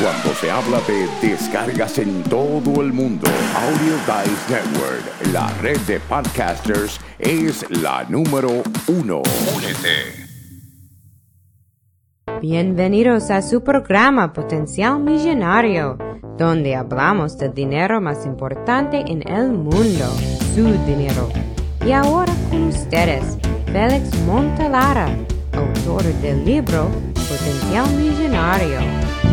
[0.00, 6.00] Cuando se habla de descargas en todo el mundo, Audio Dice Network, la red de
[6.00, 9.22] podcasters, es la número uno.
[9.56, 10.26] Únete.
[12.40, 15.96] Bienvenidos a su programa Potencial Millonario,
[16.36, 20.06] donde hablamos del dinero más importante en el mundo,
[20.56, 21.28] su dinero.
[21.86, 25.06] Y ahora con ustedes, Félix Montalara,
[25.52, 26.88] autor del libro
[27.28, 29.23] Potencial Millonario.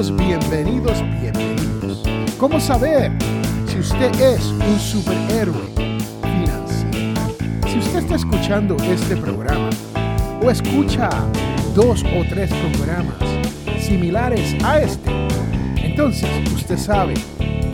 [0.00, 2.02] Bienvenidos, bienvenidos.
[2.38, 3.12] ¿Cómo saber
[3.66, 5.60] si usted es un superhéroe
[6.22, 7.20] financiero?
[7.68, 9.68] Si usted está escuchando este programa
[10.42, 11.10] o escucha
[11.74, 13.12] dos o tres programas
[13.78, 15.10] similares a este,
[15.76, 17.12] entonces usted sabe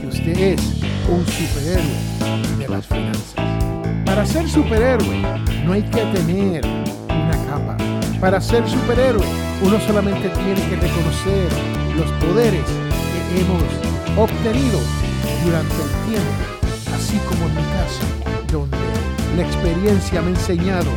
[0.01, 0.61] que usted es
[1.09, 3.35] un superhéroe de las finanzas.
[4.05, 5.23] Para ser superhéroe
[5.65, 7.77] no hay que tener una capa.
[8.21, 9.25] Para ser superhéroe
[9.63, 13.63] uno solamente tiene que reconocer los poderes que hemos
[14.19, 14.79] obtenido
[15.45, 18.03] durante el tiempo, así como en mi caso,
[18.53, 18.77] donde
[19.37, 20.91] la experiencia me ha enseñado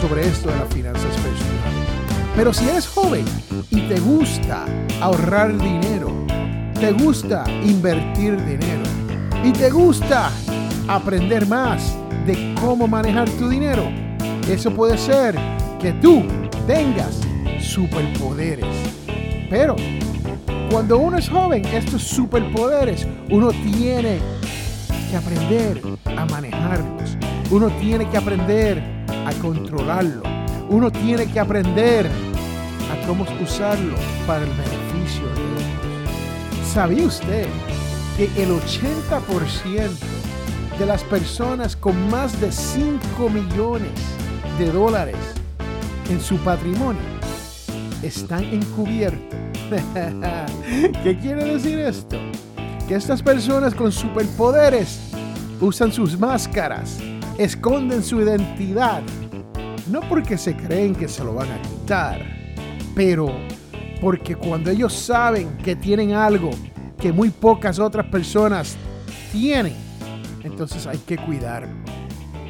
[0.00, 1.56] sobre esto de las finanzas personales.
[2.36, 3.24] Pero si eres joven
[3.70, 4.64] y te gusta
[5.00, 6.12] ahorrar dinero,
[6.78, 8.82] te gusta invertir dinero
[9.42, 10.30] y te gusta
[10.88, 13.88] aprender más de cómo manejar tu dinero,
[14.48, 15.34] eso puede ser
[15.80, 16.22] que tú
[16.66, 17.20] tengas
[17.60, 18.66] superpoderes.
[19.48, 19.76] Pero
[20.70, 24.18] cuando uno es joven, estos superpoderes uno tiene
[25.10, 27.16] que aprender a manejarlos.
[27.50, 30.22] Uno tiene que aprender a controlarlo.
[30.68, 33.94] Uno tiene que aprender a cómo usarlo
[34.26, 36.68] para el beneficio de otros.
[36.72, 37.46] ¿Sabía usted
[38.16, 39.90] que el 80%
[40.78, 43.92] de las personas con más de 5 millones
[44.58, 45.16] de dólares
[46.10, 47.00] en su patrimonio
[48.02, 49.45] están encubiertos.
[51.02, 52.16] ¿Qué quiere decir esto?
[52.86, 55.10] Que estas personas con superpoderes
[55.60, 56.98] usan sus máscaras,
[57.36, 59.02] esconden su identidad,
[59.90, 62.20] no porque se creen que se lo van a quitar,
[62.94, 63.30] pero
[64.00, 66.50] porque cuando ellos saben que tienen algo
[66.98, 68.76] que muy pocas otras personas
[69.32, 69.74] tienen,
[70.44, 71.74] entonces hay que cuidarlo.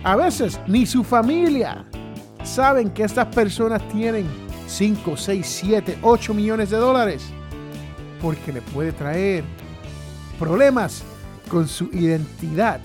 [0.05, 1.87] A veces ni su familia
[2.43, 4.27] saben que estas personas tienen
[4.67, 7.33] 5, 6, 7, 8 millones de dólares
[8.21, 9.45] porque le puede traer
[10.39, 11.05] problemas
[11.49, 12.81] con su identidad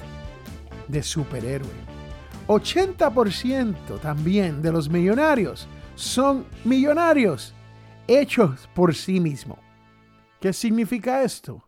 [0.88, 1.70] de superhéroe.
[2.47, 7.53] 80% también de los millonarios son millonarios
[8.08, 9.59] hechos por sí mismos.
[10.40, 11.68] ¿Qué significa esto?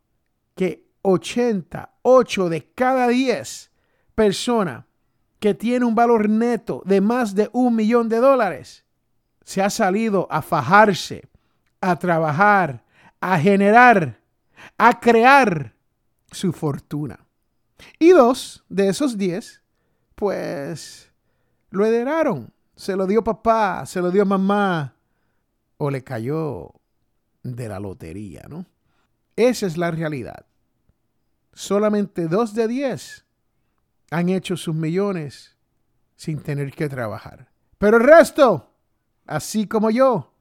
[0.55, 3.71] Que 88 de cada 10
[4.15, 4.85] personas
[5.39, 8.82] que tiene un valor neto de más de un millón de dólares
[9.43, 11.29] se ha salido a fajarse,
[11.81, 12.83] a trabajar,
[13.19, 14.19] a generar,
[14.77, 15.75] a crear
[16.31, 17.19] su fortuna.
[17.99, 19.61] Y dos de esos diez,
[20.15, 21.11] pues
[21.69, 22.53] lo heredaron.
[22.75, 24.95] Se lo dio papá, se lo dio mamá,
[25.77, 26.71] o le cayó
[27.43, 28.65] de la lotería, ¿no?
[29.35, 30.45] Esa es la realidad.
[31.53, 33.25] Solamente dos de diez
[34.09, 35.55] han hecho sus millones
[36.15, 37.51] sin tener que trabajar.
[37.77, 38.72] Pero el resto,
[39.25, 40.33] así como yo,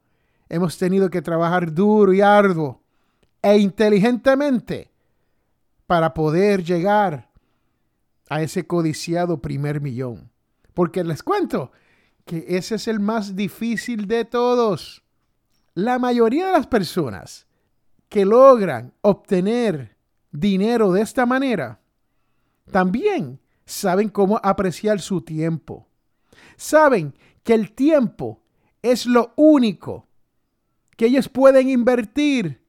[0.49, 2.81] hemos tenido que trabajar duro y arduo
[3.41, 4.91] e inteligentemente
[5.87, 7.29] para poder llegar
[8.29, 10.31] a ese codiciado primer millón.
[10.73, 11.71] Porque les cuento
[12.25, 15.03] que ese es el más difícil de todos.
[15.75, 17.47] La mayoría de las personas
[18.09, 19.97] que logran obtener
[20.31, 21.79] dinero de esta manera
[22.71, 25.87] también saben cómo apreciar su tiempo.
[26.55, 28.42] Saben que el tiempo
[28.83, 30.07] es lo único
[30.95, 32.61] que ellos pueden invertir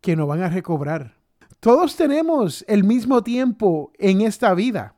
[0.00, 1.16] que no van a recobrar.
[1.58, 4.94] Todos tenemos el mismo tiempo en esta vida.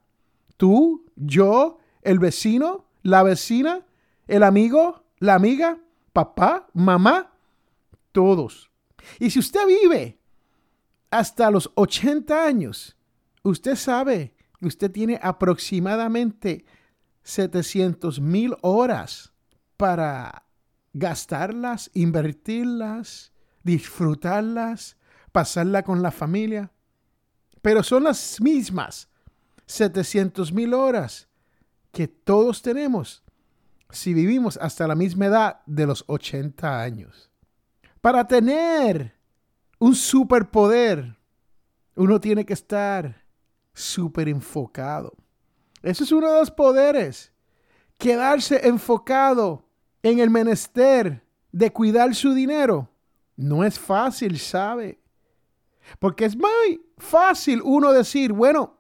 [0.57, 3.87] Tú, yo, el vecino, la vecina,
[4.27, 5.79] el amigo, la amiga,
[6.13, 7.33] papá, mamá,
[8.11, 8.71] todos.
[9.21, 10.19] Y si usted vive
[11.11, 12.97] hasta los 80 años,
[13.45, 16.65] usted sabe que usted tiene aproximadamente
[17.23, 19.33] 700 mil horas
[19.77, 20.46] para
[20.99, 23.31] gastarlas, invertirlas,
[23.63, 24.97] disfrutarlas,
[25.31, 26.73] pasarla con la familia.
[27.61, 29.11] Pero son las mismas
[29.67, 31.29] 700 mil horas
[31.93, 33.23] que todos tenemos
[33.91, 37.31] si vivimos hasta la misma edad de los 80 años.
[38.01, 39.15] Para tener
[39.79, 41.19] un superpoder,
[41.95, 43.23] uno tiene que estar
[43.75, 45.13] súper enfocado.
[45.83, 47.33] Ese es uno de los poderes
[47.99, 49.66] quedarse enfocado
[50.11, 52.89] en el menester de cuidar su dinero
[53.37, 55.01] no es fácil, ¿sabe?
[55.99, 58.79] Porque es muy fácil uno decir, bueno,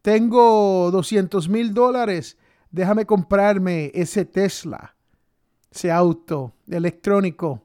[0.00, 2.38] tengo 200 mil dólares,
[2.70, 4.96] déjame comprarme ese Tesla,
[5.70, 7.62] ese auto electrónico,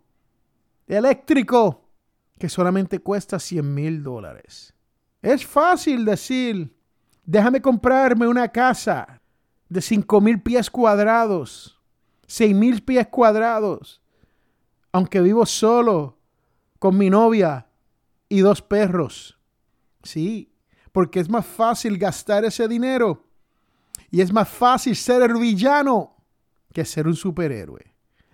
[0.88, 1.90] eléctrico,
[2.38, 4.74] que solamente cuesta 100 mil dólares.
[5.22, 6.76] Es fácil decir,
[7.26, 9.22] déjame comprarme una casa
[9.70, 11.77] de 5 mil pies cuadrados,
[12.28, 14.02] 6 mil pies cuadrados,
[14.92, 16.20] aunque vivo solo
[16.80, 17.68] con mi novia
[18.30, 19.40] y dos perros.
[20.04, 20.54] Sí,
[20.92, 23.26] porque es más fácil gastar ese dinero
[24.10, 26.16] y es más fácil ser el villano
[26.74, 27.94] que ser un superhéroe.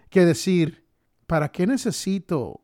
[0.09, 0.87] Que decir,
[1.27, 2.63] ¿para qué necesito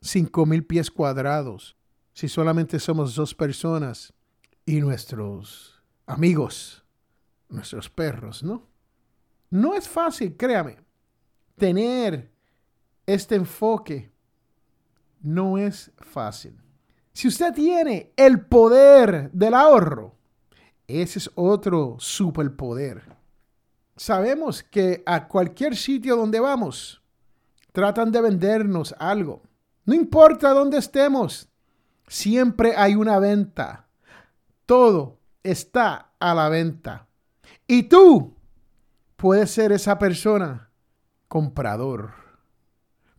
[0.00, 1.76] cinco mil pies cuadrados
[2.12, 4.14] si solamente somos dos personas
[4.64, 6.84] y nuestros amigos,
[7.48, 8.66] nuestros perros, ¿no?
[9.56, 10.76] No es fácil, créame,
[11.56, 12.30] tener
[13.06, 14.12] este enfoque.
[15.22, 16.60] No es fácil.
[17.14, 20.14] Si usted tiene el poder del ahorro,
[20.86, 23.02] ese es otro superpoder.
[23.96, 27.02] Sabemos que a cualquier sitio donde vamos,
[27.72, 29.42] tratan de vendernos algo.
[29.86, 31.48] No importa dónde estemos,
[32.06, 33.88] siempre hay una venta.
[34.66, 37.06] Todo está a la venta.
[37.66, 38.35] Y tú
[39.26, 40.70] puedes ser esa persona
[41.26, 42.12] comprador.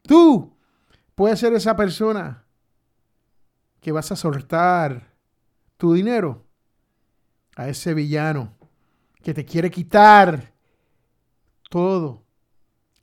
[0.03, 0.55] Tú
[1.15, 2.45] puedes ser esa persona
[3.81, 5.13] que vas a soltar
[5.75, 6.45] tu dinero
[7.57, 8.55] a ese villano
[9.21, 10.53] que te quiere quitar
[11.69, 12.23] todo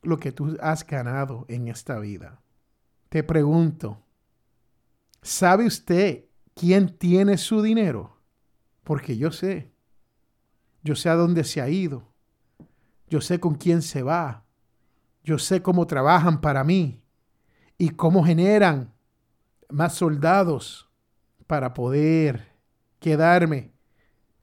[0.01, 2.41] lo que tú has ganado en esta vida.
[3.09, 4.03] Te pregunto,
[5.21, 6.25] ¿sabe usted
[6.55, 8.17] quién tiene su dinero?
[8.83, 9.71] Porque yo sé.
[10.81, 12.14] Yo sé a dónde se ha ido.
[13.09, 14.45] Yo sé con quién se va.
[15.23, 17.01] Yo sé cómo trabajan para mí
[17.77, 18.93] y cómo generan
[19.69, 20.89] más soldados
[21.47, 22.53] para poder
[22.99, 23.73] quedarme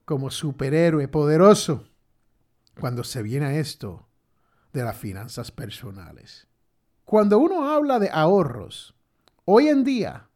[0.05, 1.87] como superhéroe poderoso
[2.79, 4.07] cuando se viene a esto
[4.73, 6.47] de las finanzas personales.
[7.05, 8.95] Cuando uno habla de ahorros,
[9.45, 10.29] hoy en día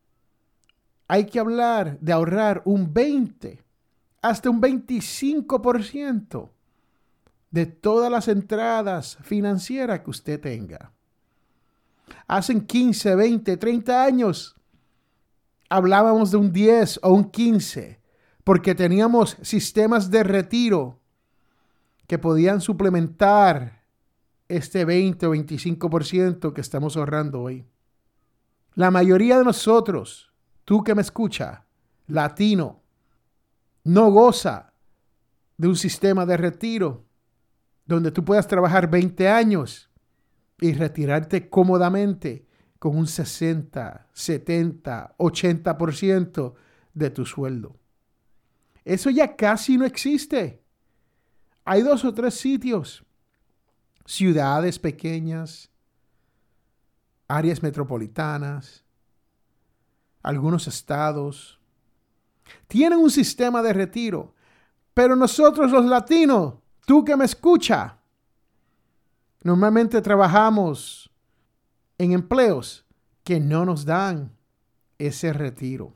[1.08, 3.64] hay que hablar de ahorrar un 20
[4.22, 6.52] hasta un 25%
[7.52, 10.92] de todas las entradas financieras que usted tenga.
[12.28, 14.58] Hacen 15, 20, 30 años
[15.70, 18.00] hablábamos de un 10 o un 15
[18.44, 21.00] porque teníamos sistemas de retiro
[22.08, 23.84] que podían suplementar
[24.48, 27.66] este 20 o 25% que estamos ahorrando hoy.
[28.76, 30.32] La mayoría de nosotros,
[30.64, 31.66] tú que me escucha,
[32.08, 32.82] latino,
[33.84, 34.72] no goza
[35.58, 37.07] de un sistema de retiro
[37.88, 39.90] donde tú puedas trabajar 20 años
[40.60, 42.46] y retirarte cómodamente
[42.80, 46.54] con un 60, 70, 80%
[46.94, 47.78] de tu sueldo.
[48.84, 50.64] Eso ya casi no existe.
[51.66, 53.04] Hay dos o tres sitios,
[54.06, 55.70] ciudades pequeñas,
[57.28, 58.86] áreas metropolitanas,
[60.24, 61.60] algunos estados,
[62.68, 64.34] tienen un sistema de retiro,
[64.94, 66.56] pero nosotros los latinos,
[66.88, 67.98] tú que me escucha,
[69.44, 71.12] normalmente trabajamos
[71.98, 72.86] en empleos
[73.26, 74.32] que no nos dan
[74.98, 75.94] ese retiro.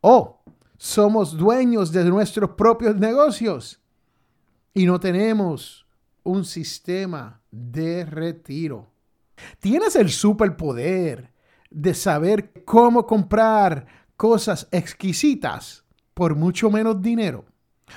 [0.00, 0.42] O
[0.76, 3.80] somos dueños de nuestros propios negocios
[4.74, 5.86] y no tenemos
[6.24, 8.90] un sistema de retiro.
[9.60, 11.32] Tienes el superpoder
[11.70, 13.86] de saber cómo comprar
[14.16, 15.84] cosas exquisitas
[16.14, 17.44] por mucho menos dinero.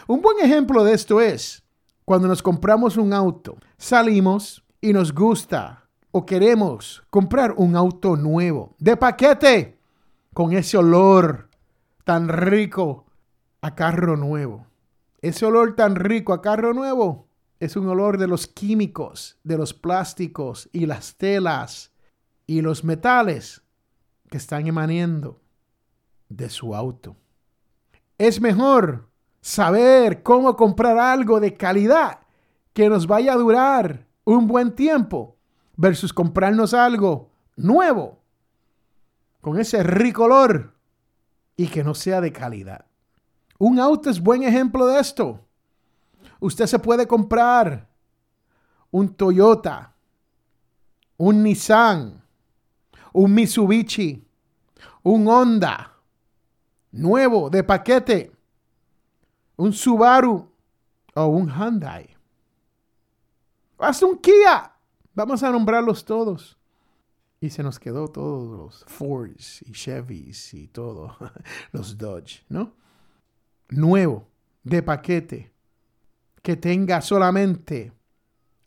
[0.05, 1.63] Un buen ejemplo de esto es
[2.07, 8.77] cuando nos compramos un auto, salimos y nos gusta o queremos comprar un auto nuevo,
[8.79, 9.77] de paquete,
[10.33, 11.49] con ese olor
[12.05, 13.07] tan rico
[13.59, 14.67] a carro nuevo.
[15.21, 17.27] Ese olor tan rico a carro nuevo
[17.59, 21.91] es un olor de los químicos, de los plásticos y las telas
[22.45, 23.63] y los metales
[24.29, 25.41] que están emanando
[26.29, 27.17] de su auto.
[28.17, 29.09] Es mejor
[29.41, 32.19] saber cómo comprar algo de calidad
[32.73, 35.35] que nos vaya a durar un buen tiempo
[35.75, 38.19] versus comprarnos algo nuevo
[39.41, 40.73] con ese rico olor
[41.55, 42.85] y que no sea de calidad.
[43.57, 45.39] Un auto es buen ejemplo de esto.
[46.39, 47.87] Usted se puede comprar
[48.91, 49.95] un Toyota,
[51.17, 52.21] un Nissan,
[53.13, 54.27] un Mitsubishi,
[55.03, 55.93] un Honda
[56.91, 58.31] nuevo de paquete,
[59.57, 60.49] un Subaru
[61.15, 62.15] o un Hyundai.
[63.79, 64.71] hasta un Kia.
[65.13, 66.57] Vamos a nombrarlos todos.
[67.39, 71.15] Y se nos quedó todos los Fords y Chevys y todo,
[71.71, 72.73] los Dodge, ¿no?
[73.69, 74.27] Nuevo,
[74.63, 75.53] de paquete,
[76.41, 77.93] que tenga solamente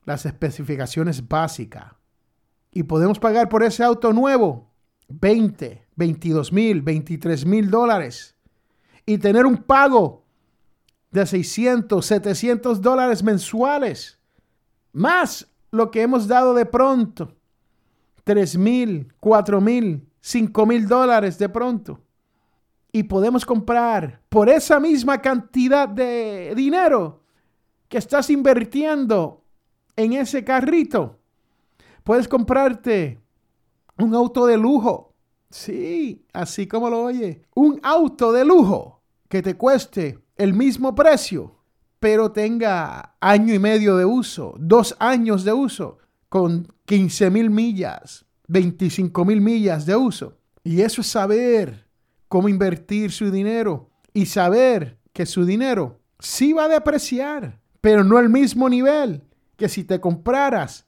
[0.05, 1.95] las especificaciones básicas.
[2.71, 4.71] Y podemos pagar por ese auto nuevo
[5.09, 8.37] 20, 22 mil, 23 mil dólares.
[9.05, 10.25] Y tener un pago
[11.11, 14.19] de 600, 700 dólares mensuales.
[14.93, 17.35] Más lo que hemos dado de pronto.
[18.25, 22.01] 3 mil, 4 mil, 5 mil dólares de pronto.
[22.93, 27.23] Y podemos comprar por esa misma cantidad de dinero
[27.89, 29.45] que estás invirtiendo
[29.97, 31.19] en ese carrito.
[32.05, 33.21] Puedes comprarte
[33.99, 35.15] un auto de lujo.
[35.51, 37.43] Sí, así como lo oye.
[37.55, 41.55] Un auto de lujo que te cueste el mismo precio,
[41.99, 45.99] pero tenga año y medio de uso, dos años de uso,
[46.31, 50.39] con 15 mil millas, 25 mil millas de uso.
[50.65, 51.87] Y eso es saber
[52.27, 58.17] cómo invertir su dinero y saber que su dinero sí va a depreciar, pero no
[58.17, 59.23] al mismo nivel
[59.57, 60.87] que si te compraras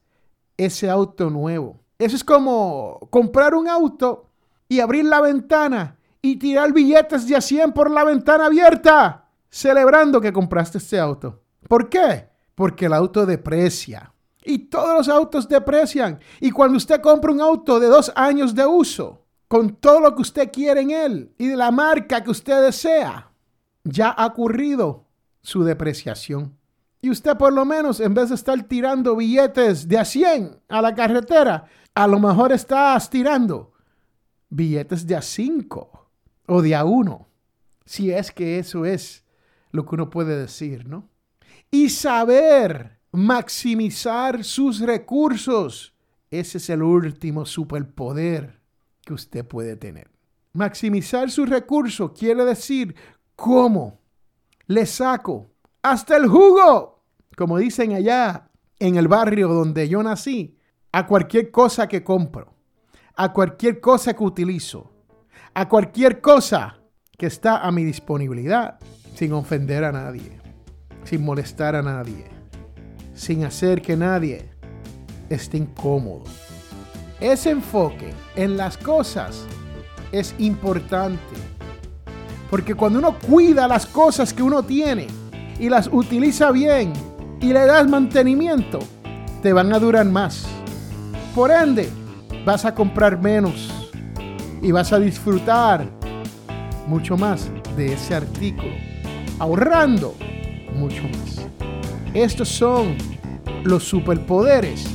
[0.56, 1.78] ese auto nuevo.
[1.98, 4.30] Eso es como comprar un auto
[4.66, 9.21] y abrir la ventana y tirar billetes de a 100 por la ventana abierta
[9.52, 11.42] celebrando que compraste este auto.
[11.68, 12.30] ¿Por qué?
[12.54, 14.12] Porque el auto deprecia.
[14.44, 16.18] Y todos los autos deprecian.
[16.40, 20.22] Y cuando usted compra un auto de dos años de uso, con todo lo que
[20.22, 23.30] usted quiere en él y de la marca que usted desea,
[23.84, 25.06] ya ha ocurrido
[25.42, 26.56] su depreciación.
[27.02, 30.80] Y usted por lo menos, en vez de estar tirando billetes de a 100 a
[30.80, 33.72] la carretera, a lo mejor está tirando
[34.48, 36.10] billetes de a 5
[36.46, 37.28] o de a 1.
[37.84, 39.22] Si es que eso es
[39.72, 41.08] lo que uno puede decir, ¿no?
[41.70, 45.94] Y saber maximizar sus recursos.
[46.30, 48.60] Ese es el último superpoder
[49.04, 50.10] que usted puede tener.
[50.52, 52.94] Maximizar sus recursos quiere decir
[53.34, 54.00] cómo
[54.66, 55.50] le saco
[55.82, 57.02] hasta el jugo,
[57.36, 60.58] como dicen allá en el barrio donde yo nací,
[60.92, 62.54] a cualquier cosa que compro,
[63.16, 64.92] a cualquier cosa que utilizo,
[65.54, 66.78] a cualquier cosa
[67.16, 68.78] que está a mi disponibilidad
[69.14, 70.38] sin ofender a nadie,
[71.04, 72.24] sin molestar a nadie,
[73.14, 74.48] sin hacer que nadie
[75.28, 76.24] esté incómodo.
[77.20, 79.44] Ese enfoque en las cosas
[80.10, 81.36] es importante,
[82.50, 85.06] porque cuando uno cuida las cosas que uno tiene
[85.58, 86.92] y las utiliza bien
[87.40, 88.78] y le das mantenimiento,
[89.42, 90.46] te van a durar más.
[91.34, 91.88] Por ende,
[92.44, 93.70] vas a comprar menos
[94.60, 95.86] y vas a disfrutar
[96.86, 98.91] mucho más de ese artículo
[99.42, 100.14] ahorrando
[100.76, 101.44] mucho más.
[102.14, 102.94] Estos son
[103.64, 104.86] los superpoderes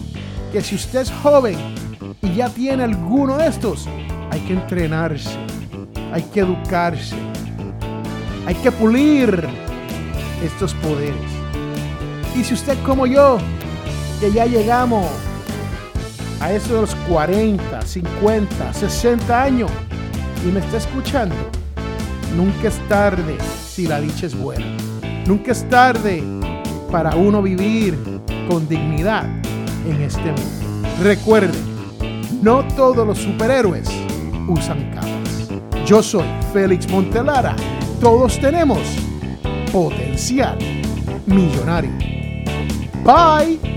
[0.54, 1.58] que si usted es joven
[2.22, 3.90] y ya tiene alguno de estos,
[4.32, 5.38] hay que entrenarse,
[6.14, 7.18] hay que educarse,
[8.46, 9.50] hay que pulir
[10.42, 11.30] estos poderes.
[12.34, 13.40] Y si usted como yo,
[14.22, 15.06] que ya llegamos
[16.40, 19.72] a eso de los 40, 50, 60 años
[20.46, 21.36] y me está escuchando,
[22.38, 23.36] nunca es tarde
[23.78, 24.66] si la dicha es buena.
[25.28, 26.24] Nunca es tarde
[26.92, 27.96] para uno vivir
[28.50, 29.26] con dignidad
[29.88, 30.90] en este mundo.
[31.04, 31.56] Recuerde,
[32.42, 33.88] no todos los superhéroes
[34.48, 35.86] usan capas.
[35.86, 37.56] Yo soy Félix Montelara.
[38.02, 38.80] Todos tenemos
[39.72, 40.58] potencial
[41.28, 41.92] millonario.
[43.06, 43.77] Bye.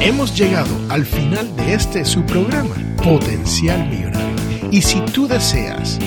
[0.00, 4.36] Hemos llegado al final de este su programa, Potencial Millonario.
[4.70, 5.98] Y si tú deseas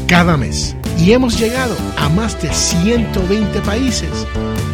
[0.08, 0.76] cada mes.
[0.98, 4.10] Y hemos llegado a más de 120 países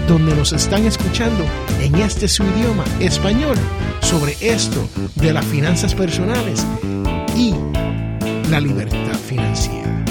[0.07, 1.43] donde nos están escuchando
[1.81, 3.55] en este su idioma español
[4.01, 6.65] sobre esto de las finanzas personales
[7.35, 7.53] y
[8.49, 10.05] la libertad financiera.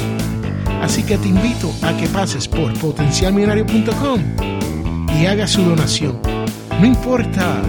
[0.82, 4.20] Así que te invito a que pases por potencialmillonario.com
[5.20, 6.20] y hagas su donación.
[6.80, 7.60] No importa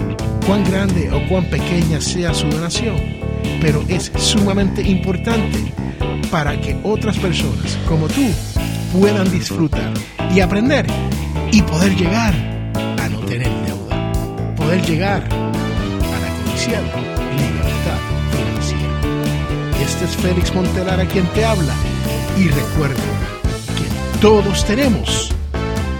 [0.46, 2.96] cuán grande o cuán pequeña sea su donación,
[3.60, 5.72] pero es sumamente importante
[6.32, 8.26] para que otras personas como tú
[8.98, 9.92] puedan disfrutar
[10.34, 10.86] y aprender
[11.52, 12.32] y poder llegar
[12.98, 16.96] a no tener deuda, poder llegar a la codiciada
[17.36, 18.00] libertad
[18.32, 19.84] financiera.
[19.84, 21.74] Este es Félix Montelar a quien te habla
[22.38, 23.02] y recuerda
[23.76, 25.34] que todos tenemos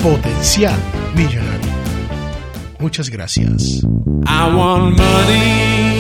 [0.03, 0.81] potencial
[1.15, 1.71] millonario.
[2.79, 3.85] Muchas gracias.
[4.27, 5.92] I want money.